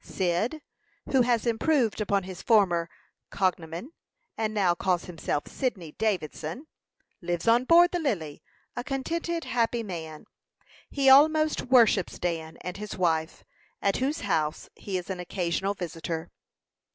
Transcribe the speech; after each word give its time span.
Cyd 0.03 0.63
who 1.11 1.21
has 1.21 1.45
improved 1.45 2.01
upon 2.01 2.23
his 2.23 2.41
former 2.41 2.89
cognomen, 3.29 3.91
and 4.35 4.51
now 4.51 4.73
calls 4.73 5.05
himself 5.05 5.47
Sidney 5.47 5.91
Davidson 5.91 6.65
lives 7.21 7.47
on 7.47 7.65
board 7.65 7.91
the 7.91 7.99
Lily, 7.99 8.41
a 8.75 8.83
contented, 8.83 9.43
happy 9.43 9.83
man. 9.83 10.25
He 10.89 11.07
almost 11.07 11.61
worships 11.67 12.17
Dan 12.17 12.57
and 12.61 12.77
his 12.77 12.97
wife, 12.97 13.43
at 13.79 13.97
whose 13.97 14.21
house 14.21 14.69
he 14.75 14.97
is 14.97 15.11
an 15.11 15.19
occasional 15.19 15.75
visitor. 15.75 16.31